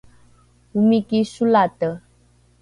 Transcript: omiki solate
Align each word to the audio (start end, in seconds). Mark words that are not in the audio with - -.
omiki 0.77 1.19
solate 1.33 1.89